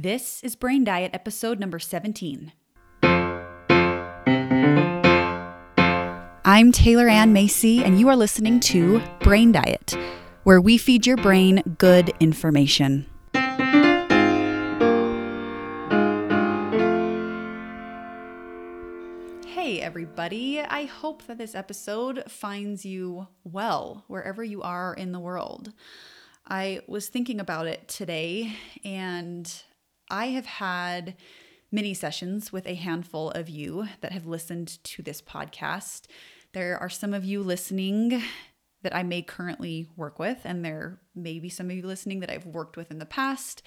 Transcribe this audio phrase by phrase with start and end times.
[0.00, 2.52] This is Brain Diet episode number 17.
[6.44, 9.98] I'm Taylor Ann Macy, and you are listening to Brain Diet,
[10.44, 13.06] where we feed your brain good information.
[19.48, 20.60] Hey, everybody.
[20.60, 25.72] I hope that this episode finds you well wherever you are in the world.
[26.46, 28.54] I was thinking about it today,
[28.84, 29.52] and
[30.10, 31.16] I have had
[31.70, 36.06] mini sessions with a handful of you that have listened to this podcast.
[36.52, 38.22] There are some of you listening
[38.82, 42.30] that I may currently work with, and there may be some of you listening that
[42.30, 43.62] I've worked with in the past.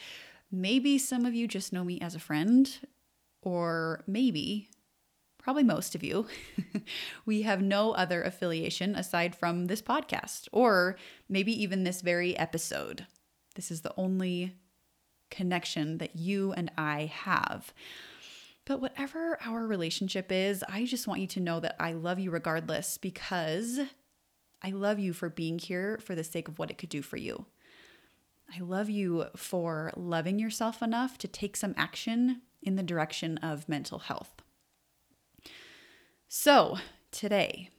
[0.52, 2.70] Maybe some of you just know me as a friend,
[3.44, 4.70] or maybe,
[5.38, 6.28] probably most of you,
[7.26, 10.98] we have no other affiliation aside from this podcast, or
[11.30, 13.06] maybe even this very episode.
[13.56, 14.56] This is the only
[15.32, 17.74] connection that you and I have.
[18.66, 22.30] But whatever our relationship is, I just want you to know that I love you
[22.30, 23.80] regardless because
[24.62, 27.18] I love you for being here for the sake of what it could do for
[27.18, 27.48] you.
[28.56, 33.70] I love you for loving yourself enough to take some action in the direction of
[33.70, 34.42] mental health.
[36.28, 36.78] So,
[37.12, 37.70] today,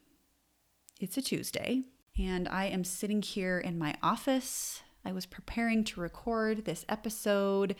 [0.99, 1.83] it's a Tuesday,
[2.19, 7.77] and I am sitting here in my office I was preparing to record this episode.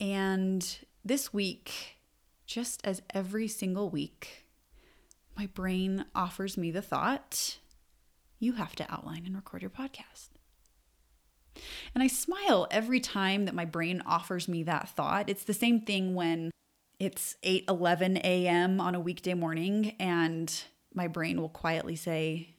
[0.00, 1.98] And this week,
[2.46, 4.46] just as every single week,
[5.36, 7.58] my brain offers me the thought
[8.40, 10.30] you have to outline and record your podcast.
[11.94, 15.28] And I smile every time that my brain offers me that thought.
[15.28, 16.50] It's the same thing when
[17.00, 18.80] it's 8 11 a.m.
[18.80, 20.52] on a weekday morning and
[20.94, 22.54] my brain will quietly say,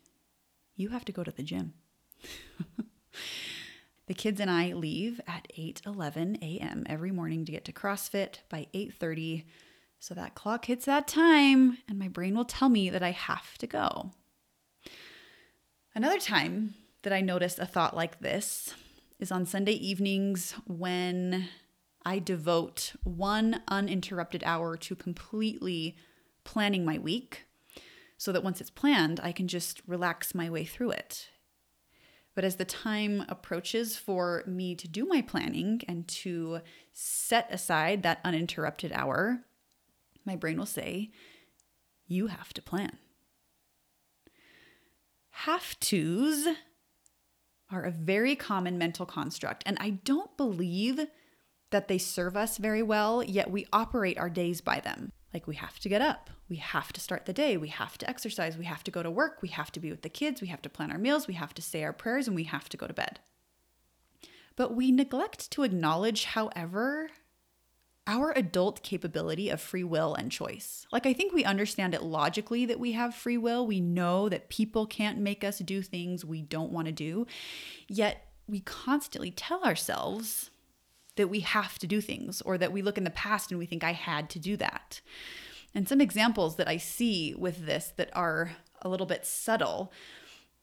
[0.75, 1.73] You have to go to the gym.
[4.09, 6.83] The kids and I leave at 8:11 a.m.
[6.88, 9.45] every morning to get to CrossFit by 8:30.
[9.99, 13.55] So that clock hits that time and my brain will tell me that I have
[13.59, 14.09] to go.
[15.93, 18.73] Another time that I notice a thought like this
[19.19, 21.48] is on Sunday evenings when
[22.03, 25.95] I devote one uninterrupted hour to completely
[26.43, 27.45] planning my week
[28.17, 31.30] so that once it's planned, I can just relax my way through it
[32.36, 36.62] but as the time approaches for me to do my planning and to
[36.94, 39.42] set aside that uninterrupted hour,
[40.26, 41.12] my brain will say,
[42.08, 42.98] You have to plan.
[45.30, 46.48] Have tos
[47.72, 51.08] are a very common mental construct, and I don't believe
[51.72, 55.11] that they serve us very well, yet we operate our days by them.
[55.34, 58.10] Like we have to get up, we have to start the day, we have to
[58.10, 60.48] exercise, we have to go to work, we have to be with the kids, we
[60.48, 62.78] have to plan our meals, we have to say our prayers, and we have to
[62.78, 63.20] go to bed.
[64.56, 67.10] But we neglect to acknowledge, however,
[68.08, 70.88] our adult capability of free will and choice.
[70.92, 73.67] Like, I think we understand it logically that we have free will.
[73.67, 77.28] We know that people can't make us do things we don't want to do.
[77.88, 80.50] Yet, we constantly tell ourselves
[81.19, 83.65] that we have to do things or that we look in the past and we
[83.65, 85.02] think I had to do that.
[85.75, 89.91] And some examples that I see with this that are a little bit subtle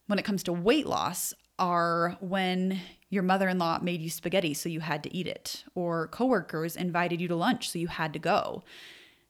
[0.07, 2.81] when it comes to weight loss are when
[3.11, 7.29] your mother-in-law made you spaghetti so you had to eat it or coworkers invited you
[7.29, 8.65] to lunch so you had to go.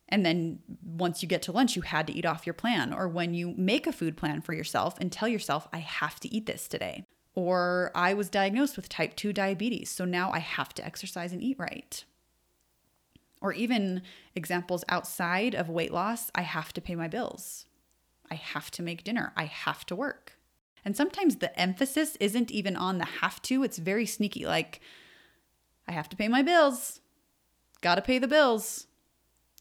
[0.08, 2.92] And then once you get to lunch, you had to eat off your plan.
[2.92, 6.32] Or when you make a food plan for yourself and tell yourself, I have to
[6.32, 7.04] eat this today.
[7.36, 11.42] Or I was diagnosed with type 2 diabetes, so now I have to exercise and
[11.42, 12.02] eat right.
[13.40, 14.02] Or even
[14.34, 17.66] examples outside of weight loss, I have to pay my bills.
[18.30, 19.32] I have to make dinner.
[19.36, 20.32] I have to work.
[20.82, 24.80] And sometimes the emphasis isn't even on the have to, it's very sneaky like,
[25.86, 27.00] I have to pay my bills.
[27.82, 28.86] Gotta pay the bills.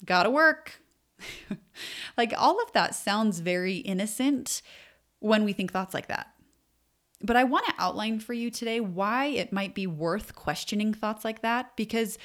[0.06, 0.82] Gotta work.
[2.18, 4.62] like all of that sounds very innocent
[5.20, 6.35] when we think thoughts like that.
[7.26, 11.26] But I want to outline for you today why it might be worth questioning thoughts
[11.26, 12.20] like that because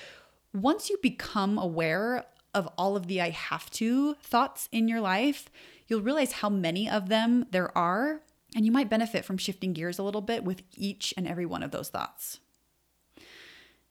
[0.52, 5.48] once you become aware of all of the I have to thoughts in your life,
[5.86, 8.20] you'll realize how many of them there are,
[8.54, 11.62] and you might benefit from shifting gears a little bit with each and every one
[11.62, 12.40] of those thoughts.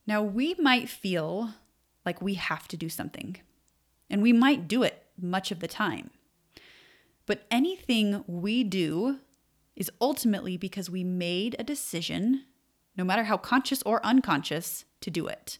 [0.05, 1.53] Now, we might feel
[2.05, 3.37] like we have to do something,
[4.09, 6.09] and we might do it much of the time.
[7.25, 9.19] But anything we do
[9.79, 12.43] is ultimately because we made a decision,
[12.95, 15.57] no matter how conscious or unconscious, to do it.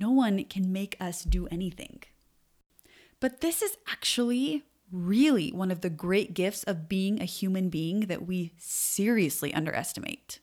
[0.00, 2.02] No one can make us do anything.
[3.20, 8.00] But this is actually really one of the great gifts of being a human being
[8.00, 10.40] that we seriously underestimate.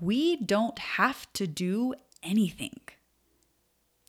[0.00, 2.80] We don't have to do anything.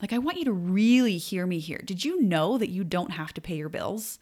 [0.02, 1.82] Like, I want you to really hear me here.
[1.84, 4.20] Did you know that you don't have to pay your bills?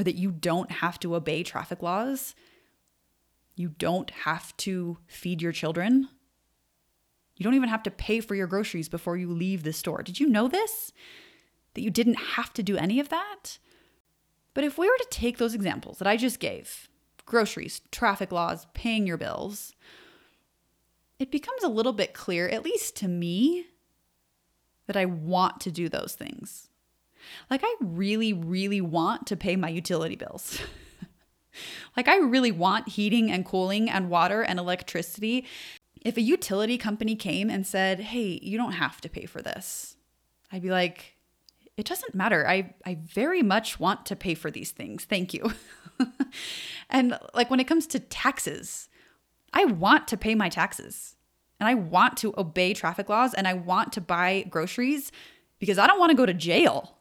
[0.00, 2.34] Or that you don't have to obey traffic laws?
[3.54, 6.08] You don't have to feed your children?
[7.36, 10.02] You don't even have to pay for your groceries before you leave the store.
[10.02, 10.90] Did you know this?
[11.74, 13.58] That you didn't have to do any of that?
[14.54, 16.88] But if we were to take those examples that I just gave
[17.26, 19.74] groceries, traffic laws, paying your bills
[21.18, 23.66] it becomes a little bit clear, at least to me,
[24.86, 26.69] that I want to do those things.
[27.50, 30.60] Like, I really, really want to pay my utility bills.
[31.96, 35.46] like, I really want heating and cooling and water and electricity.
[36.00, 39.96] If a utility company came and said, hey, you don't have to pay for this,
[40.52, 41.16] I'd be like,
[41.76, 42.46] it doesn't matter.
[42.46, 45.04] I, I very much want to pay for these things.
[45.04, 45.52] Thank you.
[46.90, 48.88] and like when it comes to taxes,
[49.52, 51.16] I want to pay my taxes
[51.58, 55.12] and I want to obey traffic laws and I want to buy groceries
[55.58, 56.96] because I don't want to go to jail.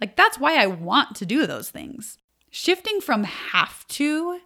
[0.00, 2.18] Like, that's why I want to do those things.
[2.50, 4.40] Shifting from have to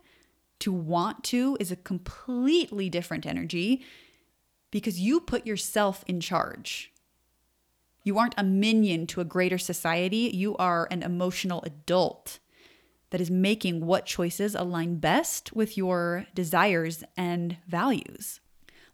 [0.61, 3.83] to want to is a completely different energy
[4.71, 6.93] because you put yourself in charge.
[8.05, 12.39] You aren't a minion to a greater society, you are an emotional adult
[13.11, 18.41] that is making what choices align best with your desires and values.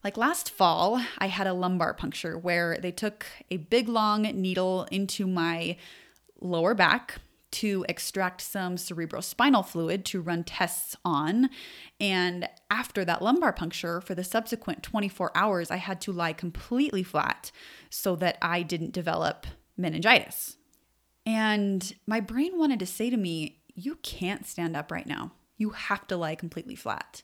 [0.03, 4.87] Like last fall, I had a lumbar puncture where they took a big long needle
[4.91, 5.77] into my
[6.41, 7.21] lower back
[7.53, 11.49] to extract some cerebrospinal fluid to run tests on.
[12.01, 17.03] And after that lumbar puncture, for the subsequent 24 hours, I had to lie completely
[17.03, 17.51] flat
[17.89, 19.47] so that I didn't develop
[19.77, 20.57] meningitis.
[21.25, 25.33] And my brain wanted to say to me, You can't stand up right now.
[25.57, 27.23] You have to lie completely flat.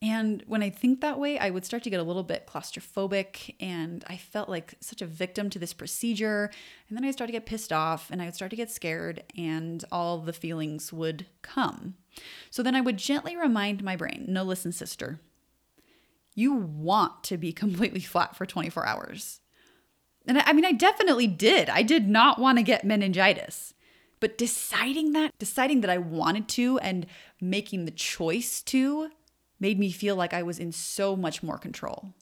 [0.00, 3.56] And when I think that way, I would start to get a little bit claustrophobic
[3.58, 6.52] and I felt like such a victim to this procedure.
[6.88, 9.24] And then I start to get pissed off and I would start to get scared
[9.36, 11.94] and all the feelings would come.
[12.50, 15.18] So then I would gently remind my brain no, listen, sister,
[16.34, 19.40] you want to be completely flat for 24 hours.
[20.26, 21.68] And I mean, I definitely did.
[21.70, 23.74] I did not want to get meningitis.
[24.20, 27.06] But deciding that, deciding that I wanted to and
[27.40, 29.10] making the choice to,
[29.60, 32.14] made me feel like I was in so much more control.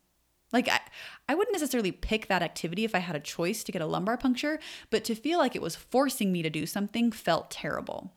[0.52, 0.80] Like, I,
[1.28, 4.16] I wouldn't necessarily pick that activity if I had a choice to get a lumbar
[4.16, 4.60] puncture,
[4.90, 8.12] but to feel like it was forcing me to do something felt terrible.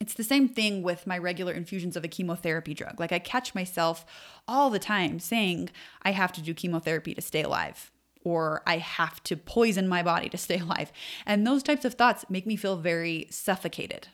[0.00, 2.98] It's the same thing with my regular infusions of a chemotherapy drug.
[2.98, 4.04] Like, I catch myself
[4.48, 5.70] all the time saying,
[6.02, 7.92] I have to do chemotherapy to stay alive,
[8.24, 10.90] or I have to poison my body to stay alive.
[11.26, 14.08] And those types of thoughts make me feel very suffocated.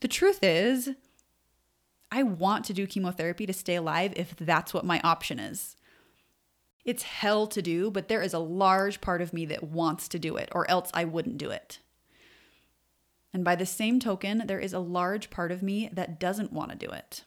[0.00, 0.90] The truth is,
[2.10, 5.76] I want to do chemotherapy to stay alive if that's what my option is.
[6.84, 10.18] It's hell to do, but there is a large part of me that wants to
[10.18, 11.78] do it, or else I wouldn't do it.
[13.32, 16.70] And by the same token, there is a large part of me that doesn't want
[16.70, 17.24] to do it.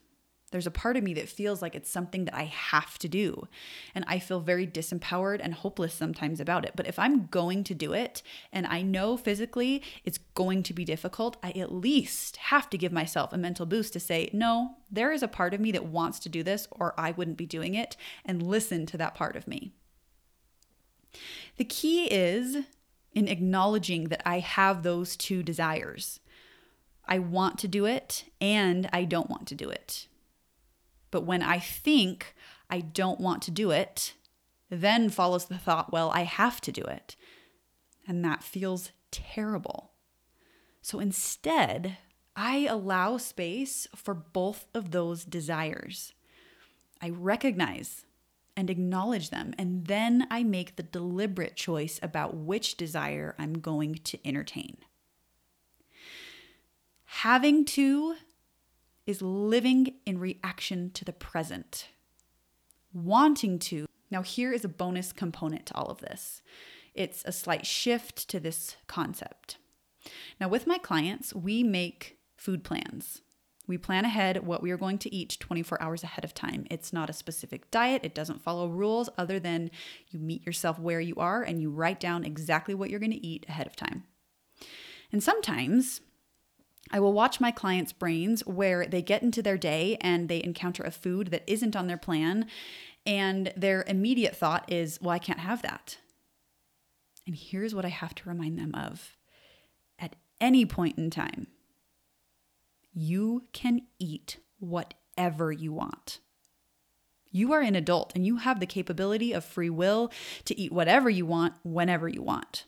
[0.53, 3.47] There's a part of me that feels like it's something that I have to do.
[3.95, 6.73] And I feel very disempowered and hopeless sometimes about it.
[6.75, 8.21] But if I'm going to do it
[8.51, 12.91] and I know physically it's going to be difficult, I at least have to give
[12.91, 16.19] myself a mental boost to say, no, there is a part of me that wants
[16.19, 19.47] to do this or I wouldn't be doing it, and listen to that part of
[19.47, 19.71] me.
[21.57, 22.57] The key is
[23.11, 26.19] in acknowledging that I have those two desires.
[27.07, 30.05] I want to do it and I don't want to do it.
[31.13, 32.33] But when I think
[32.71, 34.15] I don't want to do it,
[34.71, 37.15] then follows the thought, well, I have to do it.
[38.07, 39.91] And that feels terrible.
[40.81, 41.97] So instead,
[42.35, 46.15] I allow space for both of those desires.
[46.99, 48.07] I recognize
[48.57, 53.99] and acknowledge them, and then I make the deliberate choice about which desire I'm going
[54.05, 54.77] to entertain.
[57.05, 58.15] Having to
[59.05, 61.89] is living in reaction to the present.
[62.93, 63.85] Wanting to.
[64.11, 66.41] Now, here is a bonus component to all of this
[66.93, 69.57] it's a slight shift to this concept.
[70.39, 73.21] Now, with my clients, we make food plans.
[73.65, 76.67] We plan ahead what we are going to eat 24 hours ahead of time.
[76.69, 79.71] It's not a specific diet, it doesn't follow rules other than
[80.09, 83.25] you meet yourself where you are and you write down exactly what you're going to
[83.25, 84.03] eat ahead of time.
[85.11, 86.01] And sometimes
[86.91, 90.83] I will watch my clients' brains where they get into their day and they encounter
[90.83, 92.47] a food that isn't on their plan,
[93.05, 95.97] and their immediate thought is, Well, I can't have that.
[97.25, 99.17] And here's what I have to remind them of
[99.97, 101.47] at any point in time,
[102.93, 106.19] you can eat whatever you want.
[107.31, 110.11] You are an adult and you have the capability of free will
[110.45, 112.65] to eat whatever you want whenever you want.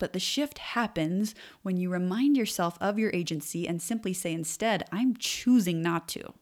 [0.00, 4.82] But the shift happens when you remind yourself of your agency and simply say instead,
[4.90, 6.34] I'm choosing not to.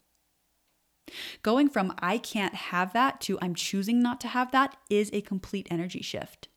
[1.42, 5.20] Going from I can't have that to I'm choosing not to have that is a
[5.20, 6.48] complete energy shift.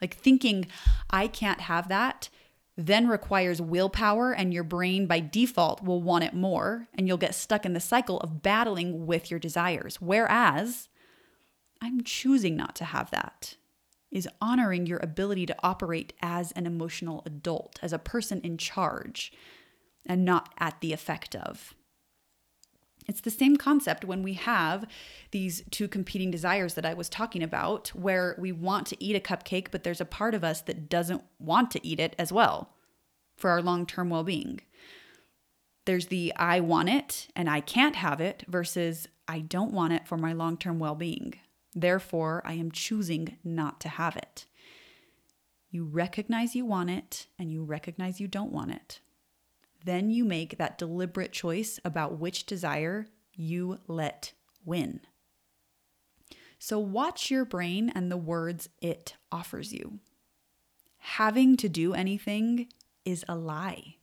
[0.00, 0.66] Like thinking
[1.10, 2.28] I can't have that
[2.76, 7.34] then requires willpower, and your brain by default will want it more, and you'll get
[7.34, 10.00] stuck in the cycle of battling with your desires.
[10.00, 10.88] Whereas
[11.82, 13.56] I'm choosing not to have that
[14.12, 19.32] is honoring your ability to operate as an emotional adult, as a person in charge,
[20.06, 21.74] and not at the effect of.
[23.08, 24.86] It's the same concept when we have
[25.32, 29.20] these two competing desires that I was talking about, where we want to eat a
[29.20, 32.70] cupcake, but there's a part of us that doesn't want to eat it as well
[33.36, 34.60] for our long term well being.
[35.84, 40.06] There's the I want it and I can't have it versus I don't want it
[40.06, 41.34] for my long term well being.
[41.74, 44.46] Therefore, I am choosing not to have it.
[45.70, 49.00] You recognize you want it and you recognize you don't want it.
[49.84, 54.32] Then you make that deliberate choice about which desire you let
[54.64, 55.00] win.
[56.58, 59.98] So, watch your brain and the words it offers you.
[60.98, 62.68] Having to do anything
[63.04, 63.96] is a lie.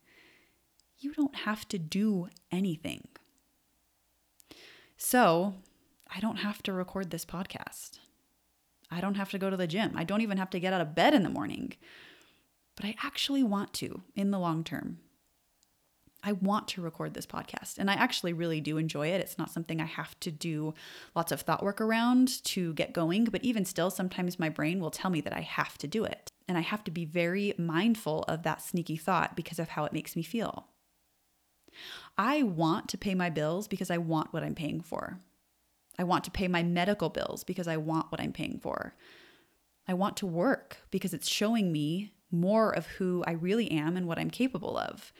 [0.97, 3.07] You don't have to do anything.
[4.97, 5.53] So,
[6.13, 7.99] I don't have to record this podcast.
[8.91, 9.93] I don't have to go to the gym.
[9.95, 11.73] I don't even have to get out of bed in the morning.
[12.75, 14.99] But I actually want to in the long term.
[16.21, 19.21] I want to record this podcast and I actually really do enjoy it.
[19.21, 20.73] It's not something I have to do
[21.15, 24.91] lots of thought work around to get going, but even still, sometimes my brain will
[24.91, 26.29] tell me that I have to do it.
[26.47, 29.93] And I have to be very mindful of that sneaky thought because of how it
[29.93, 30.67] makes me feel.
[32.17, 35.19] I want to pay my bills because I want what I'm paying for.
[35.99, 38.95] I want to pay my medical bills because I want what I'm paying for.
[39.85, 44.07] I want to work because it's showing me more of who I really am and
[44.07, 45.11] what I'm capable of.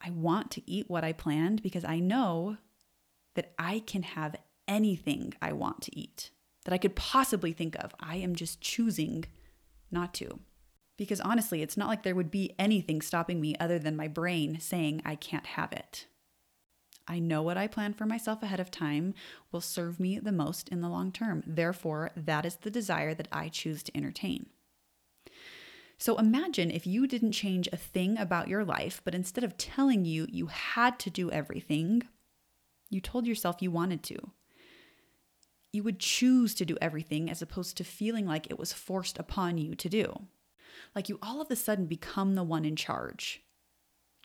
[0.00, 2.58] I want to eat what I planned because I know
[3.34, 4.36] that I can have
[4.68, 6.30] anything I want to eat
[6.64, 7.94] that I could possibly think of.
[7.98, 9.24] I am just choosing
[9.90, 10.38] not to.
[10.96, 14.60] Because honestly, it's not like there would be anything stopping me other than my brain
[14.60, 16.06] saying I can't have it.
[17.06, 19.14] I know what I plan for myself ahead of time
[19.50, 21.42] will serve me the most in the long term.
[21.46, 24.46] Therefore, that is the desire that I choose to entertain.
[25.98, 30.06] So imagine if you didn't change a thing about your life, but instead of telling
[30.06, 32.04] you you had to do everything,
[32.88, 34.16] you told yourself you wanted to.
[35.72, 39.58] You would choose to do everything as opposed to feeling like it was forced upon
[39.58, 40.12] you to do.
[40.94, 43.42] Like you all of a sudden become the one in charge.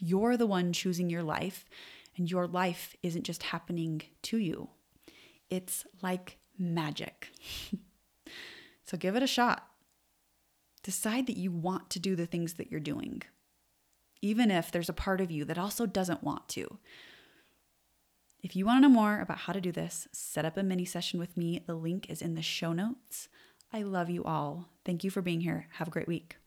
[0.01, 1.65] You're the one choosing your life,
[2.17, 4.69] and your life isn't just happening to you.
[5.50, 7.29] It's like magic.
[8.86, 9.67] so give it a shot.
[10.84, 13.24] Decide that you want to do the things that you're doing,
[14.22, 16.77] even if there's a part of you that also doesn't want to.
[18.41, 20.86] If you want to know more about how to do this, set up a mini
[20.86, 21.63] session with me.
[21.65, 23.27] The link is in the show notes.
[23.74, 24.69] I love you all.
[24.86, 25.67] Thank you for being here.
[25.74, 26.38] Have a great week.